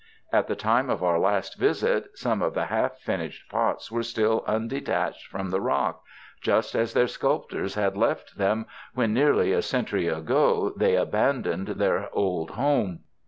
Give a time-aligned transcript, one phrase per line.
[0.33, 4.43] At the time of our last visit, some of the half finished pots were still
[4.47, 6.01] undetached from the rock,
[6.41, 12.09] just as their sculptors had left them when, nearly a century ago, they abandoned their
[12.15, 13.01] old home.